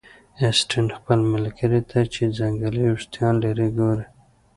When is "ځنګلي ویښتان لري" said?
2.37-3.67